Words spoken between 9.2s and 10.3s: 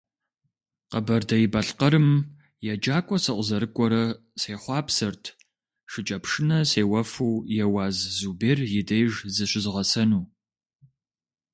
зыщызгъэсэну.